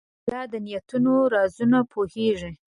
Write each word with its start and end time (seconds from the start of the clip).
الله 0.25 0.43
د 0.51 0.53
نیتونو 0.65 1.13
رازونه 1.33 1.79
پوهېږي. 1.91 2.51